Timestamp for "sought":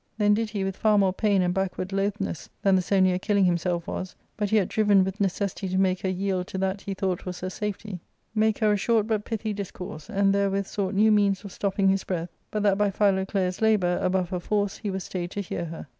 10.65-10.95